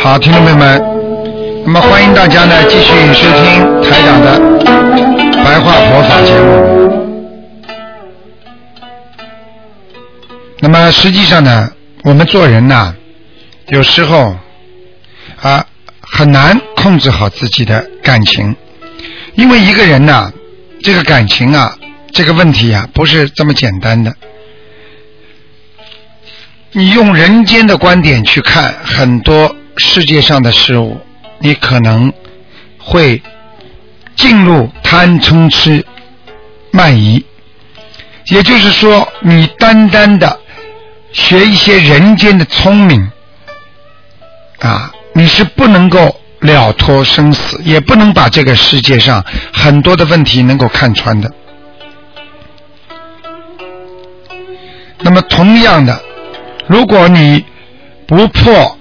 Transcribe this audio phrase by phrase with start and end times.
[0.00, 0.82] 好，听众朋友们，
[1.66, 4.40] 那么欢迎大家呢继续收听台长的
[5.44, 6.48] 白话佛法节目。
[10.60, 11.70] 那么实际上呢，
[12.04, 12.94] 我们做人呐，
[13.68, 14.34] 有时候
[15.42, 15.64] 啊
[16.00, 18.56] 很难控制好自己的感情，
[19.34, 20.32] 因为一个人呐，
[20.82, 21.76] 这个感情啊，
[22.10, 24.16] 这个问题啊，不是这么简单的。
[26.72, 30.98] 你用人间的观点去看很多世界上的事物，
[31.40, 32.10] 你可能
[32.78, 33.20] 会
[34.16, 35.84] 进入贪嗔痴
[36.70, 37.22] 慢疑，
[38.28, 40.40] 也就是说，你单单的
[41.12, 43.12] 学一些人间的聪明
[44.60, 51.30] 啊，你是不能够了脱生死，也不能把这个世界上很多的问题能够看穿的。
[55.00, 56.00] 那么，同样的。
[56.66, 57.44] 如果你
[58.06, 58.78] 不破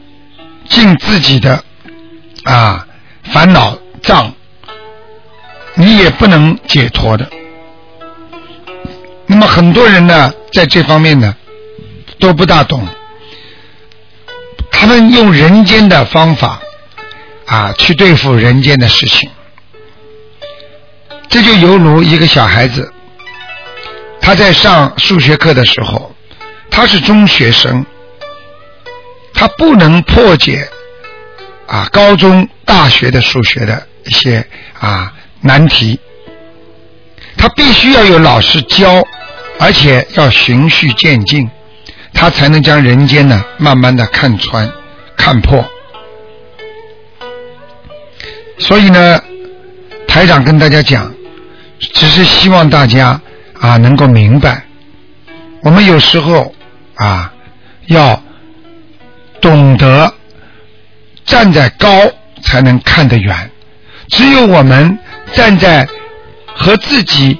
[0.68, 1.64] 尽自己的
[2.44, 2.86] 啊
[3.24, 4.34] 烦恼障，
[5.76, 7.26] 你也不能解脱的。
[9.26, 11.34] 那么很多人呢，在这方面呢
[12.20, 12.86] 都不大懂，
[14.70, 16.60] 他们用人间的方法
[17.48, 19.30] 啊去对付人间的事情，
[21.28, 22.94] 这就犹如一个小孩子，
[24.22, 26.14] 他在上数学课的时候。
[26.70, 27.84] 他是中学生，
[29.34, 30.70] 他不能破解
[31.66, 34.46] 啊高中、大学的数学的一些
[34.78, 36.00] 啊难题，
[37.36, 39.04] 他必须要有老师教，
[39.58, 41.50] 而且要循序渐进，
[42.14, 44.72] 他才能将人间呢慢慢的看穿、
[45.16, 45.66] 看破。
[48.58, 49.22] 所以呢，
[50.08, 51.14] 台长跟大家讲，
[51.80, 53.20] 只是希望大家
[53.60, 54.64] 啊能够明白，
[55.64, 56.54] 我们有时候。
[57.00, 57.32] 啊，
[57.86, 58.20] 要
[59.40, 60.12] 懂得
[61.24, 61.88] 站在高
[62.42, 63.52] 才能看得远。
[64.08, 64.98] 只有我们
[65.32, 65.88] 站在
[66.56, 67.40] 和自己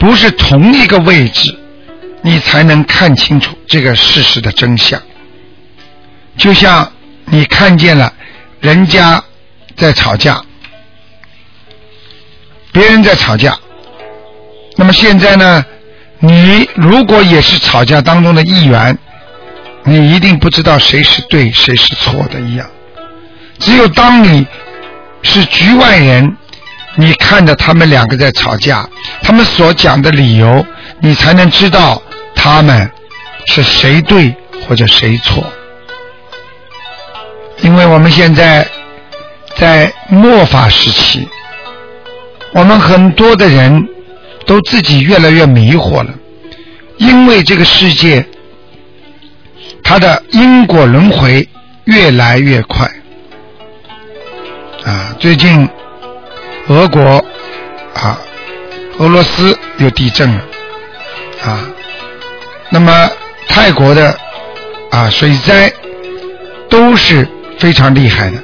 [0.00, 1.54] 不是同一个位置，
[2.22, 4.98] 你才能看清楚这个事实的真相。
[6.38, 6.90] 就像
[7.26, 8.10] 你看见了
[8.60, 9.22] 人家
[9.78, 10.42] 在吵架，
[12.72, 13.56] 别人在吵架，
[14.76, 15.64] 那么现在呢？
[16.20, 18.98] 你如果也是吵架当中的一员，
[19.84, 22.68] 你一定不知道谁是对谁是错的一样。
[23.60, 24.44] 只有当你
[25.22, 26.36] 是局外人，
[26.96, 28.88] 你看着他们两个在吵架，
[29.22, 30.66] 他们所讲的理由，
[31.00, 32.02] 你才能知道
[32.34, 32.90] 他们
[33.46, 34.34] 是谁对
[34.66, 35.44] 或者谁错。
[37.62, 38.66] 因为我们现在
[39.58, 41.28] 在末法时期，
[42.52, 43.88] 我们很多的人。
[44.46, 46.14] 都自己越来越迷惑了，
[46.96, 48.26] 因为这个世界
[49.84, 51.46] 它的因果轮回
[51.84, 52.90] 越来越快
[54.86, 55.14] 啊！
[55.20, 55.68] 最近
[56.68, 57.22] 俄国
[57.92, 58.18] 啊，
[58.96, 60.42] 俄罗斯又地震了
[61.44, 61.68] 啊，
[62.70, 63.10] 那么
[63.48, 64.16] 泰国的
[64.90, 65.70] 啊水灾
[66.70, 68.42] 都是非常厉害的，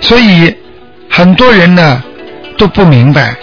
[0.00, 0.54] 所以
[1.08, 2.02] 很多人呢
[2.58, 3.36] 都不明白，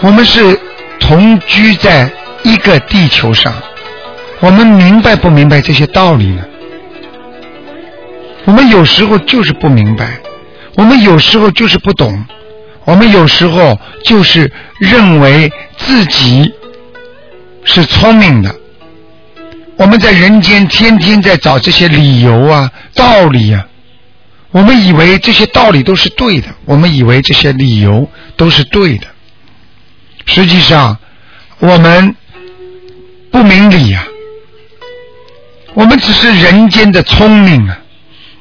[0.00, 0.58] 我们是。
[1.00, 2.10] 同居在
[2.42, 3.54] 一个地球上，
[4.40, 6.44] 我们明白不明白这些道理呢？
[8.44, 10.18] 我们有时候就是不明白，
[10.74, 12.26] 我们有时候就是不懂，
[12.84, 16.52] 我们有时候就是认为自己
[17.64, 18.54] 是聪明的。
[19.76, 23.64] 我们在人间天天在找这些理由啊、道理啊，
[24.50, 29.06] 我们以为这些道理都是对的，我们以为这些理由都是对的。
[30.26, 30.98] 实际上，
[31.58, 32.14] 我们
[33.30, 34.06] 不明理呀，
[35.74, 37.78] 我们只是人间的聪明啊，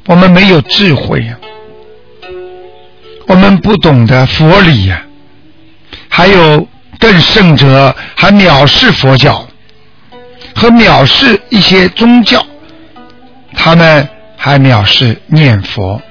[0.06, 1.38] 我们没有智慧呀，
[3.27, 5.01] 我们不懂得佛理呀，
[6.07, 6.68] 还有
[7.00, 9.48] 更甚者，还藐视佛教
[10.56, 12.45] 和藐视一些宗教，
[13.54, 14.07] 他们
[14.48, 16.02] 还藐视念佛，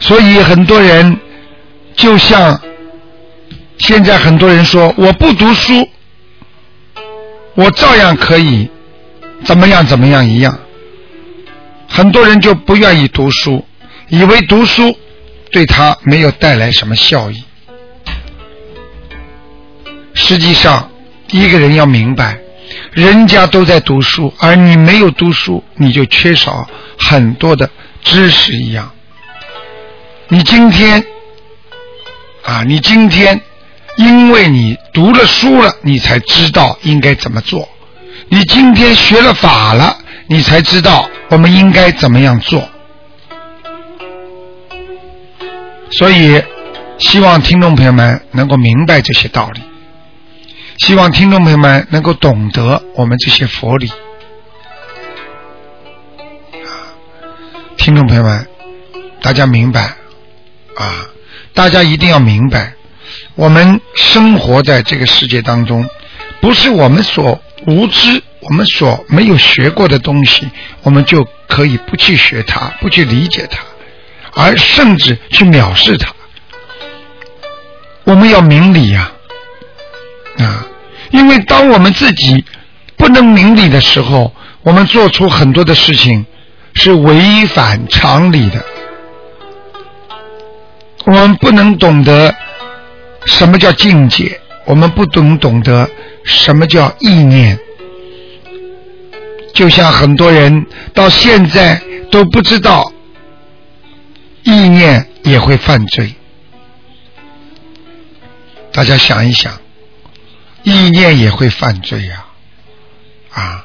[0.00, 1.16] 所以很多人
[1.94, 2.60] 就像
[3.78, 5.88] 现在很多人说我不读书，
[7.54, 8.68] 我照样可以
[9.44, 10.58] 怎么样怎么样一样。
[11.88, 13.64] 很多人就不愿意读书，
[14.08, 14.98] 以为读书
[15.52, 17.44] 对他没有带来什么效益。
[20.12, 20.90] 实际上，
[21.30, 22.36] 一个人要明白，
[22.98, 26.68] 人家都在读书，而你没有读书，你就缺少
[26.98, 27.70] 很多的
[28.02, 28.90] 知识一样。
[30.26, 31.04] 你今天
[32.42, 33.40] 啊，你今天
[33.98, 37.68] 因为你读了书了，你才知道应该怎么做。
[38.30, 39.96] 你今天学了法了，
[40.26, 42.68] 你才知道我们应该怎么样做。
[45.92, 46.42] 所以，
[46.98, 49.60] 希望听众朋友们能够明白这些道理。
[50.78, 53.90] 希望听众朋友们能够懂得我们这些佛理。
[57.76, 58.46] 听众朋友们，
[59.20, 59.96] 大家明白
[60.76, 61.08] 啊？
[61.52, 62.74] 大家一定要明白，
[63.34, 65.84] 我们生活在这个世界当中，
[66.40, 70.48] 不是我们所无知、我们所没有学过的东西，
[70.82, 73.58] 我们就可以不去学它、不去理解它，
[74.32, 76.14] 而甚至去藐视它。
[78.04, 79.00] 我们要明理呀！
[79.00, 79.17] 啊，
[81.10, 82.44] 因为当我们自己
[82.96, 84.32] 不能明理的时候，
[84.62, 86.26] 我们做出很多的事情
[86.74, 88.64] 是违反常理的。
[91.04, 92.34] 我们不能懂得
[93.24, 95.88] 什么叫境界，我们不懂懂得
[96.24, 97.58] 什么叫意念。
[99.54, 101.80] 就像很多人到现在
[102.10, 102.92] 都不知道
[104.42, 106.14] 意念也会犯罪，
[108.70, 109.52] 大家想一想。
[110.68, 112.24] 意念也会犯罪呀，
[113.32, 113.64] 啊。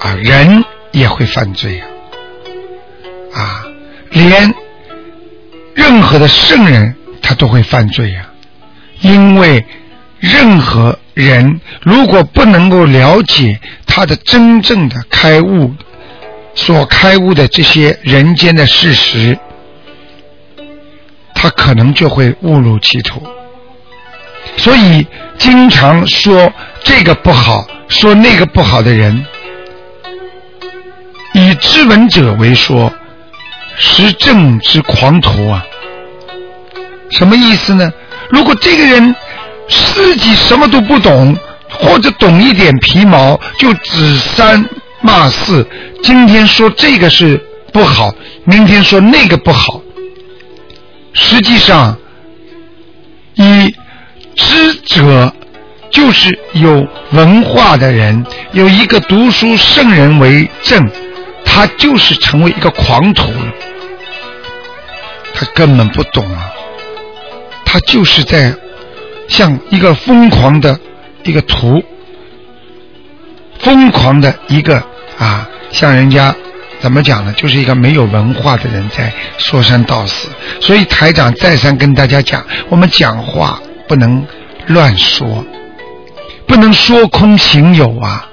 [0.00, 1.84] 啊，人也会犯罪呀，
[3.34, 3.66] 啊，
[4.12, 4.54] 连
[5.74, 8.30] 任何的圣人他都会犯罪呀，
[9.02, 9.62] 因为
[10.18, 15.74] 任何人如果不能够了解他的真正的开悟，
[16.54, 19.38] 所开悟的这些人间的事实，
[21.34, 23.22] 他可能就会误入歧途。
[24.56, 25.06] 所以，
[25.38, 26.52] 经常说
[26.84, 29.24] 这个不好，说那个不好的人，
[31.32, 32.92] 以知闻者为说，
[33.78, 35.64] 实正之狂徒啊！
[37.10, 37.90] 什么意思呢？
[38.28, 39.14] 如果这个人
[39.66, 41.34] 自己什么都不懂，
[41.70, 44.68] 或者懂一点皮毛，就指三
[45.00, 45.66] 骂四，
[46.02, 47.42] 今天说这个是
[47.72, 48.12] 不好，
[48.44, 49.80] 明天说那个不好，
[51.14, 51.96] 实际上
[53.36, 53.74] 以。
[54.40, 55.32] 知者
[55.90, 60.90] 就是有文化的人，有一个读书圣人为证，
[61.44, 63.52] 他就是成为一个狂徒了。
[65.34, 66.50] 他根本不懂啊，
[67.66, 68.54] 他就是在
[69.28, 70.78] 像一个疯狂的
[71.24, 71.82] 一个徒，
[73.58, 74.82] 疯狂的一个
[75.18, 76.34] 啊，像人家
[76.80, 77.32] 怎么讲呢？
[77.34, 80.28] 就是一个没有文化的人在说三道四。
[80.60, 83.60] 所以台长再三跟大家讲，我们讲话。
[83.90, 84.24] 不能
[84.68, 85.44] 乱说，
[86.46, 88.24] 不能说空行有啊，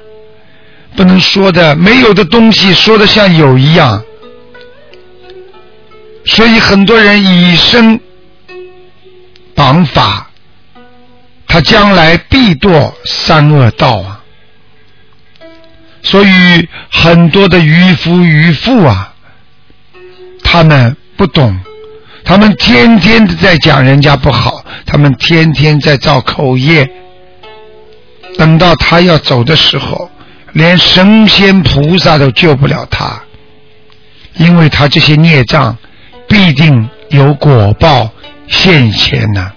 [0.96, 4.04] 不能说的没有的东西说的像有一样，
[6.26, 8.00] 所以很多人以身
[9.56, 10.30] 绑法，
[11.48, 14.24] 他将来必堕三恶道啊。
[16.04, 19.12] 所以很多的渔夫渔妇啊，
[20.44, 21.60] 他们不懂。
[22.28, 26.86] 他们天天的在讲人家不好，他们天天在造口业。
[28.38, 30.12] 等到他要走的时候，
[30.52, 33.24] 连神仙菩萨都救不了他，
[34.36, 35.78] 因为他这些孽障
[36.28, 38.12] 必定有果报
[38.48, 39.54] 现前呐。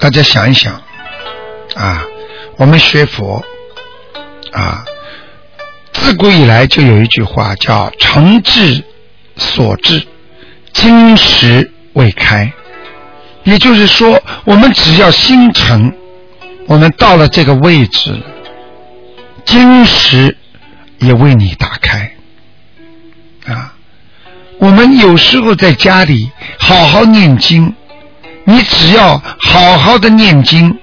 [0.00, 0.80] 大家想一想，
[1.74, 2.04] 啊，
[2.56, 3.44] 我们学佛，
[4.52, 4.84] 啊，
[5.92, 8.84] 自古以来就有一句话叫“诚志
[9.36, 10.06] 所至，
[10.72, 12.52] 金石未开”。
[13.44, 15.92] 也就是说，我们只要心诚，
[16.66, 18.22] 我们到了这个位置，
[19.44, 20.36] 金石
[20.98, 22.12] 也为你打开。
[23.46, 23.74] 啊，
[24.58, 27.74] 我们有时候在家里好好念经，
[28.50, 30.78] 你只要好好的念经，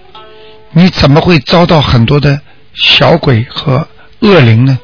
[0.70, 2.40] 你怎么会遭到很多的
[2.76, 3.88] 小鬼和
[4.20, 4.78] 恶灵呢？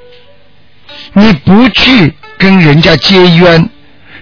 [1.14, 3.70] 你不去跟人家结冤，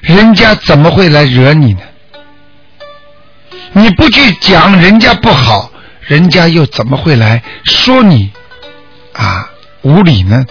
[0.01, 1.79] 人家怎么会来惹你呢？
[3.71, 8.29] 你不去讲人家不好，人家又怎么会来说你
[9.13, 9.49] 啊
[9.83, 10.45] 无理呢？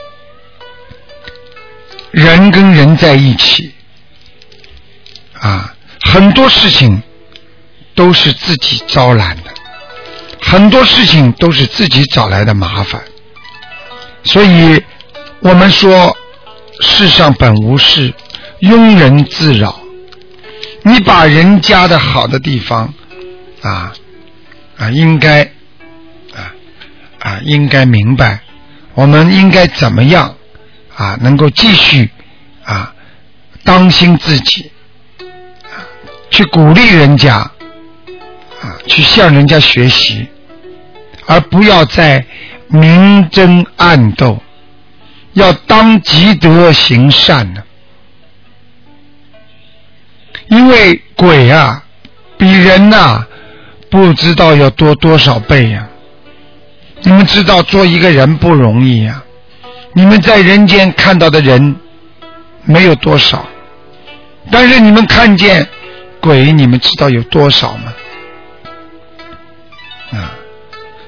[2.10, 3.74] 人跟人在一起
[5.34, 7.02] 啊，很多事情
[7.99, 9.50] 都是自己招揽的，
[10.40, 13.02] 很多事情都是自己找来的麻烦，
[14.23, 14.81] 所以
[15.40, 16.17] 我们说
[16.78, 18.14] 世上本无事，
[18.61, 19.81] 庸人自扰。
[20.85, 22.95] 你把人家的好的地方
[23.62, 23.93] 啊
[24.78, 25.43] 啊，应该
[26.37, 26.55] 啊
[27.19, 28.43] 啊，应该明白，
[28.95, 30.37] 我们应该怎么样
[30.95, 32.09] 啊，能够继续
[32.64, 32.95] 啊，
[33.64, 34.71] 当心自己，
[35.19, 35.83] 啊，
[36.31, 37.50] 去鼓励人家
[38.60, 40.26] 啊，去向人家学习，
[41.26, 42.24] 而不要在
[42.68, 44.42] 明争暗斗，
[45.32, 47.62] 要当积德行善呢。
[50.48, 51.84] 因为鬼啊，
[52.36, 53.26] 比人呐
[53.90, 55.86] 不知道要多多少倍呀！
[57.02, 59.22] 你们知道做一个人不容易呀，
[59.92, 61.76] 你们在人间看到的人
[62.64, 63.46] 没有多少，
[64.50, 65.68] 但是你们看见
[66.20, 67.92] 鬼，你们知道有多少吗？
[70.12, 70.34] 啊，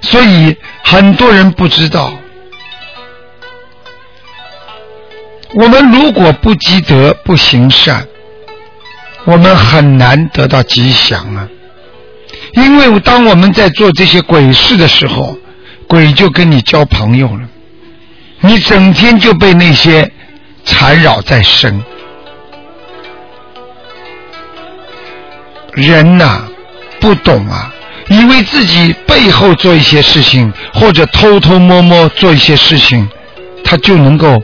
[0.01, 2.13] 所以很多人不知道，
[5.55, 8.07] 我们如果不积德不行善。
[9.27, 11.47] 我们很难得到吉祥啊，
[12.55, 15.37] 因为当我们在做这些鬼事的时候，
[15.87, 17.47] 鬼就跟你交朋友了，
[18.41, 20.11] 你整天就被那些
[20.65, 21.85] 缠绕在身。
[25.75, 26.49] 人呐，
[26.99, 27.75] 不懂啊，
[28.11, 33.09] 以为自己背后做一些事情，或者偷偷摸摸做一些事情，
[33.63, 34.43] 他就能够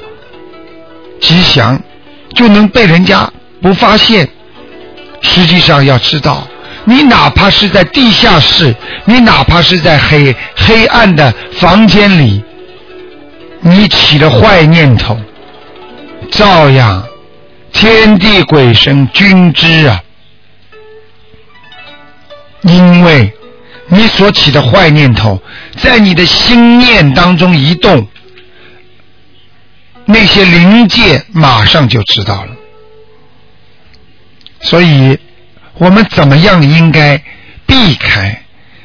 [1.20, 1.78] 吉祥，
[2.32, 3.28] 就能被人家
[3.60, 4.28] 不发现。
[5.20, 6.46] 实际上要知道，
[6.84, 8.72] 你哪怕是在地下室，
[9.04, 12.44] 你哪怕是在黑黑暗的房间里，
[13.60, 15.18] 你起了坏念头，
[16.30, 17.02] 照样
[17.72, 20.00] 天地鬼神均知啊！
[22.62, 23.32] 因为
[23.88, 25.40] 你所起的坏念头，
[25.76, 28.08] 在你的心念当中移动，
[30.04, 32.52] 那些灵界马上就知道了。
[34.60, 35.18] 所以，
[35.74, 37.22] 我们怎么样应该
[37.66, 38.42] 避开？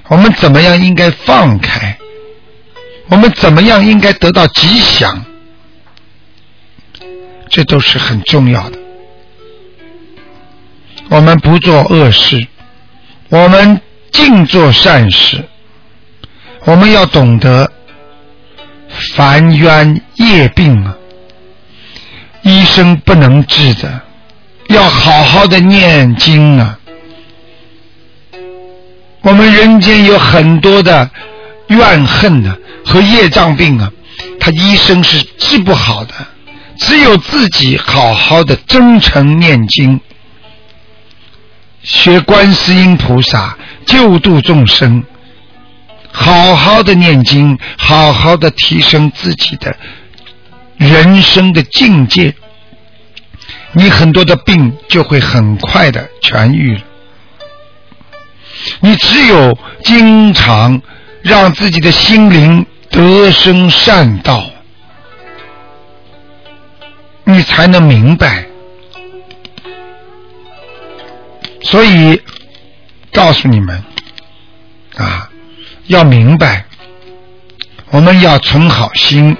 [0.07, 1.97] 我们怎么样应该放开？
[3.07, 5.25] 我们怎么样应该得到吉祥？
[7.49, 8.77] 这都是很重要的。
[11.09, 12.47] 我们不做恶事，
[13.29, 13.81] 我们
[14.11, 15.43] 尽做善事。
[16.65, 17.71] 我们要懂得，
[19.15, 20.95] 凡冤业病啊，
[22.43, 24.01] 医生不能治的。
[24.67, 26.79] 要好好的念经啊！
[29.21, 31.09] 我们人间有很多的
[31.67, 33.91] 怨恨呢和业障病啊，
[34.39, 36.13] 他医生是治不好的，
[36.77, 39.99] 只有自己好好的真诚念经，
[41.83, 45.03] 学观世音菩萨救度众生，
[46.11, 49.75] 好好的念经，好好的提升自己的
[50.77, 52.33] 人生的境界。
[53.73, 56.81] 你很多的病就会很快的痊愈了。
[58.81, 60.81] 你只有经常
[61.21, 64.43] 让自己的心灵得生善道，
[67.23, 68.45] 你才能明白。
[71.63, 72.21] 所以
[73.11, 73.83] 告诉你们
[74.95, 75.29] 啊，
[75.87, 76.65] 要明白，
[77.89, 79.35] 我们要存好心，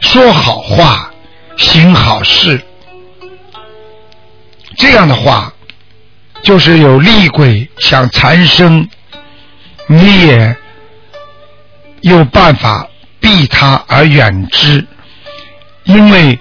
[0.00, 1.12] 说好话，
[1.56, 2.60] 行好事。
[4.76, 5.52] 这样的话，
[6.42, 8.88] 就是有厉鬼想缠身，
[9.86, 10.56] 你也
[12.00, 12.88] 有办法
[13.20, 14.84] 避他而远之，
[15.84, 16.38] 因为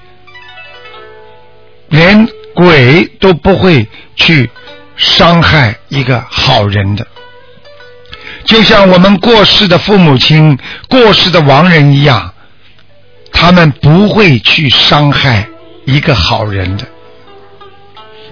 [1.89, 4.49] 连鬼都不会去
[4.95, 7.05] 伤害一个好人的，
[8.45, 10.57] 就像我们过世的父母亲、
[10.89, 12.33] 过世的亡人一样，
[13.31, 15.47] 他们不会去伤害
[15.85, 16.85] 一个好人的。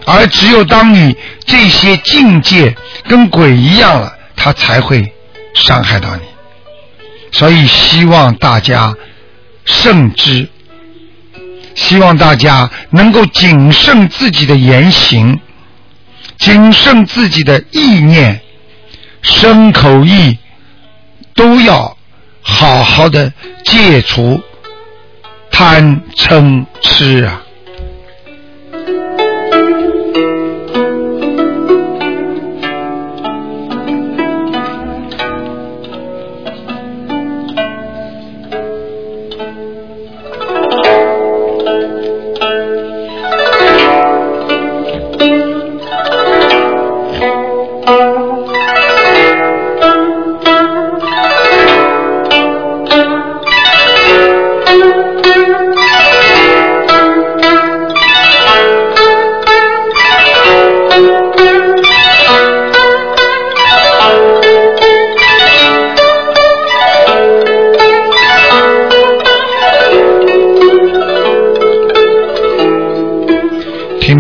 [0.06, 1.16] 而只有当你
[1.46, 2.76] 这些境界
[3.08, 5.14] 跟鬼一样了，他才会
[5.54, 6.22] 伤害到你。
[7.32, 8.94] 所以希望大家
[9.64, 10.50] 慎之，
[11.76, 15.40] 希望大家能够谨慎自己的言行，
[16.42, 18.42] 仅剩自己的意念，
[19.22, 20.40] 身口意
[21.36, 21.96] 都要
[22.42, 23.32] 好好的
[23.64, 24.42] 戒除
[25.52, 27.44] 贪嗔痴啊。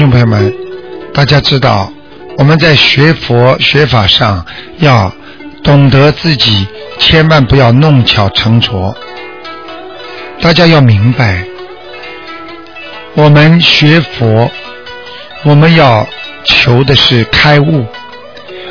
[0.01, 0.51] 众朋友们，
[1.13, 1.93] 大家知道
[2.35, 4.43] 我们在学佛学法上
[4.79, 5.13] 要
[5.61, 6.65] 懂得自己，
[6.97, 8.97] 千万不要弄巧成拙。
[10.41, 11.45] 大家要明白，
[13.13, 14.49] 我们学佛，
[15.43, 16.07] 我们要
[16.45, 17.85] 求的是开悟，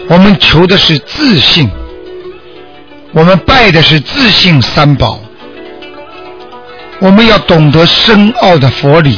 [0.09, 1.71] 我们求的是自信，
[3.13, 5.21] 我们拜的是自信三宝，
[6.99, 9.17] 我们要懂得深奥的佛理。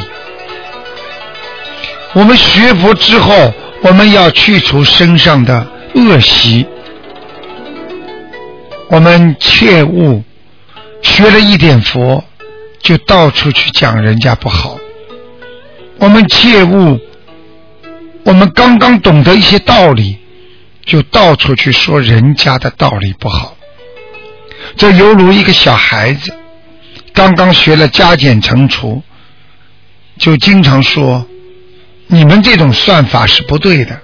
[2.15, 6.65] 我们学佛之后，我们要去除身上的恶习。
[8.89, 10.23] 我们切勿
[11.01, 12.23] 学了一点佛，
[12.79, 14.77] 就到处去讲人家不好。
[15.97, 16.99] 我们切勿，
[18.23, 20.19] 我们刚刚懂得一些道理，
[20.85, 23.57] 就到处去说人家的道理不好。
[24.77, 26.31] 这犹如一个小孩子，
[27.11, 29.01] 刚刚学了加减乘除，
[30.19, 31.25] 就经常说。
[32.13, 33.99] 你们这种算法是不对的，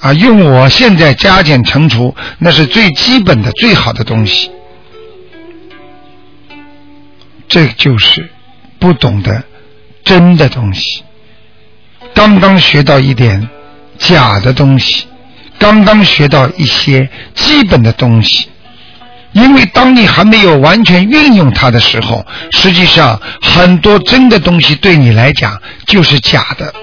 [0.00, 0.12] 啊！
[0.12, 4.50] 用我现在加减乘除，那是最基本的、最好的东西。
[7.46, 8.28] 这就是
[8.80, 9.44] 不懂得
[10.02, 11.04] 真的东西，
[12.12, 13.48] 刚刚学到一点
[13.96, 15.06] 假的东西，
[15.56, 18.48] 刚刚学到一些基本的东西。
[19.30, 26.74] 因为当你还没有完全运用它的时候，实际上很多真的东西对你来讲就是假的。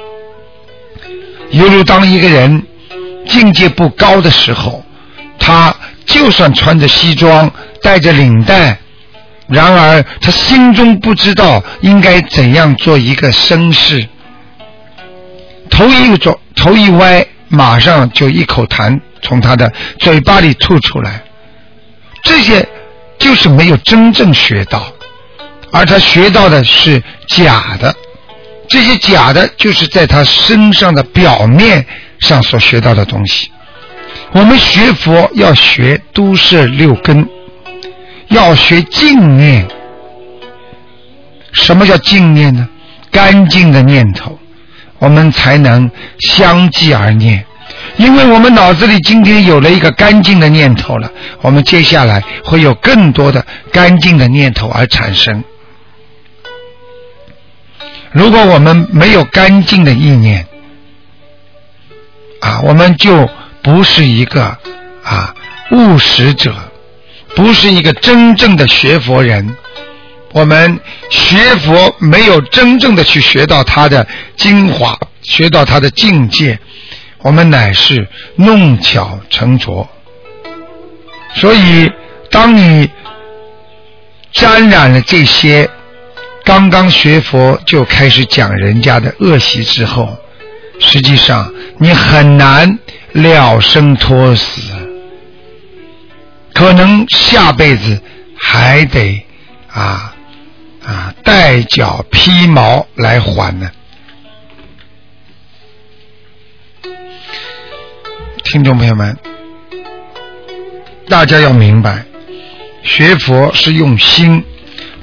[1.52, 2.64] 犹如当一个人
[3.28, 4.84] 境界不高的时候，
[5.38, 8.78] 他就算穿着西装、带着领带，
[9.48, 14.08] 然而他心中不知道应该怎样做一个绅士。
[15.70, 21.22] 头一转，头一歪，马上就一口痰从他的嘴巴里吐出来。
[22.24, 22.68] 这些
[23.18, 24.92] 就是没有真正学到，
[25.72, 27.96] 而他学到的是假的。
[28.72, 31.86] 这些假的，就是在他身上的表面
[32.20, 33.52] 上所学到的东西。
[34.32, 37.28] 我们学佛要学都是六根，
[38.30, 39.68] 要学净念。
[41.52, 42.66] 什么叫净念呢？
[43.12, 44.40] 干净的念头，
[45.00, 47.46] 我们才能相继而念。
[47.98, 55.44] 因为我们脑子里今天有了一个干净的念头了，我们接下来会有更多的干净的念头而产生。
[58.14, 60.46] 如果我们没有干净的意念，
[62.42, 63.30] 啊，我们就
[63.62, 64.44] 不是一个
[65.04, 65.34] 啊
[65.72, 66.54] 务实者，
[67.36, 69.56] 不是一个真正的学佛人。
[70.34, 76.60] 我们学佛没有真正的去学到它的精华，学到它的境界，
[77.20, 79.88] 我们乃是弄巧成拙。
[81.36, 81.90] 所以，
[82.30, 82.90] 当你
[84.34, 85.70] 沾染了这些。
[86.44, 90.18] 刚刚学佛就开始讲人家的恶习之后，
[90.80, 92.78] 实际上你很难
[93.14, 94.74] 了生脱死，
[96.54, 98.02] 可能下辈子
[98.38, 99.26] 还得
[99.68, 100.16] 啊
[100.84, 103.72] 啊带脚披毛来还呢。
[108.44, 109.18] 听众朋友们，
[111.08, 112.04] 大家要明白，
[112.84, 114.44] 学佛是用心。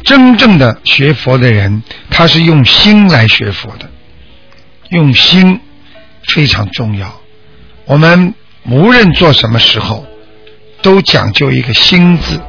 [0.08, 3.86] 真正的学佛的人，他是用心来学佛的，
[4.88, 5.60] 用心
[6.26, 7.20] 非常重要。
[7.84, 8.32] 我们
[8.64, 10.06] 无论做什么时候，
[10.80, 12.40] 都讲究一个心字。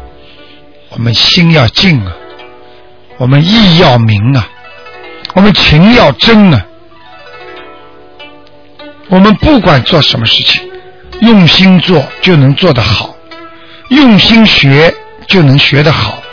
[0.92, 2.14] 我们心要静啊，
[3.18, 4.48] 我们意要明啊，
[5.34, 6.66] 我们情要真啊。
[9.10, 10.66] 我们不管做什么事情，
[11.20, 13.14] 用心做就能做得好，
[13.90, 14.96] 用心学
[15.28, 16.24] 就能学得好。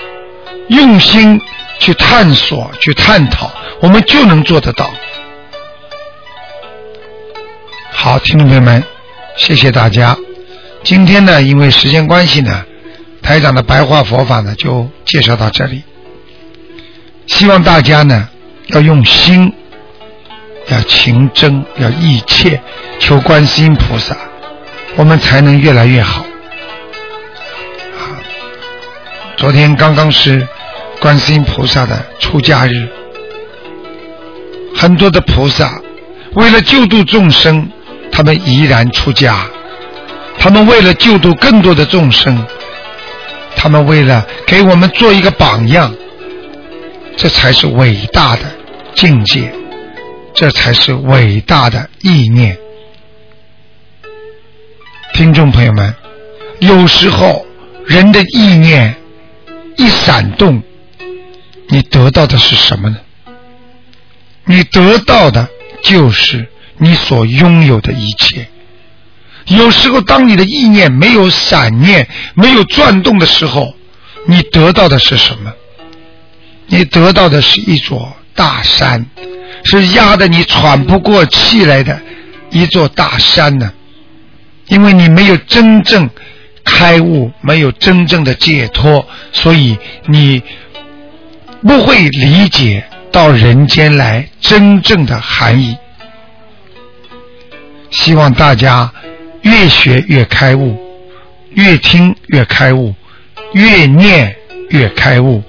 [0.69, 1.41] 用心
[1.79, 3.51] 去探索、去探讨，
[3.81, 4.91] 我们就能做得到。
[7.93, 8.83] 好，听众朋友们，
[9.37, 10.17] 谢谢大家。
[10.83, 12.65] 今天呢，因为时间关系呢，
[13.23, 15.83] 台长的白话佛法呢就介绍到这里。
[17.27, 18.29] 希望大家呢
[18.69, 19.53] 要用心，
[20.69, 22.61] 要勤真，要意切
[23.01, 24.17] 求观世音菩萨，
[24.97, 26.25] 我们才能越来越好。
[29.37, 30.47] 昨天刚刚是
[31.07, 32.89] 观世音菩萨的出家日，
[34.75, 35.81] 很多的菩萨
[36.35, 37.71] 为了救度众生。
[38.11, 39.47] 他们依然出家，
[40.37, 42.45] 他们为了救度更多的众生，
[43.55, 45.95] 他们为了给我们做一个榜样，
[47.17, 48.43] 这才是伟大的
[48.97, 49.53] 境界，
[50.35, 52.59] 这才是伟大的意念。
[55.15, 55.95] 听众朋友们，
[56.59, 57.47] 有时候
[57.87, 58.97] 人的意念
[59.77, 60.61] 一闪动，
[61.69, 62.97] 你得到的是什么呢？
[64.45, 65.49] 你得到的
[65.83, 66.49] 就是。
[66.79, 68.49] 你所拥有的一切，
[69.47, 73.75] 有时候当你的意念没有闪念、没有转动的时候，
[74.27, 75.51] 你得到的是什么？
[76.67, 79.07] 你得到的是一座大山，
[79.65, 81.99] 是压得你喘不过气来的
[82.51, 83.73] 一座大山呢。
[84.67, 86.11] 因为你没有真正
[86.63, 90.43] 开悟，没有真正的解脱，所以你
[91.63, 95.77] 不会理解到人间来真正的含义。
[97.91, 98.93] 希望大家
[99.43, 100.77] 越学越开悟，
[101.51, 102.95] 越听越开悟，
[103.53, 104.35] 越念
[104.71, 105.43] 越开悟。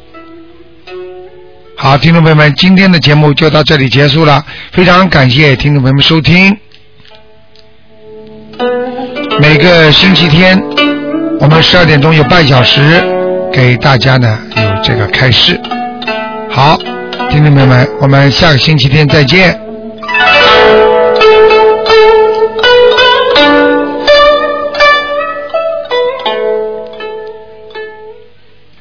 [1.75, 6.57] 好，听众朋友们，今天的节目就到这里结束了，非常感谢听众朋友们收听。
[9.39, 10.59] 每个星期天，
[11.39, 13.03] 我们十二点钟有半小时
[13.53, 15.59] 给大家呢有这个开示。
[16.57, 16.75] 好，
[17.29, 19.66] 听众朋友们，我们下个星期天再见。